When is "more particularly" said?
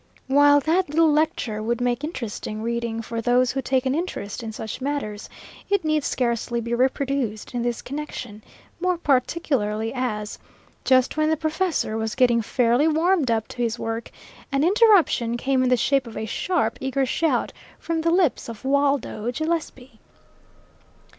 8.79-9.93